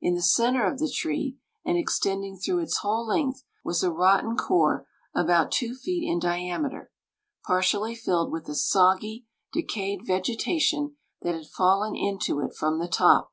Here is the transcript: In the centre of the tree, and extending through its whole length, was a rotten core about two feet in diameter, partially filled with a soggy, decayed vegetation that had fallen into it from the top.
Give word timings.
In 0.00 0.16
the 0.16 0.22
centre 0.22 0.66
of 0.66 0.80
the 0.80 0.90
tree, 0.90 1.38
and 1.64 1.78
extending 1.78 2.36
through 2.36 2.58
its 2.58 2.78
whole 2.78 3.06
length, 3.06 3.44
was 3.64 3.84
a 3.84 3.92
rotten 3.92 4.36
core 4.36 4.84
about 5.14 5.52
two 5.52 5.76
feet 5.76 6.02
in 6.10 6.18
diameter, 6.18 6.90
partially 7.46 7.94
filled 7.94 8.32
with 8.32 8.48
a 8.48 8.56
soggy, 8.56 9.26
decayed 9.52 10.04
vegetation 10.04 10.96
that 11.22 11.36
had 11.36 11.46
fallen 11.46 11.94
into 11.94 12.40
it 12.40 12.52
from 12.52 12.80
the 12.80 12.88
top. 12.88 13.32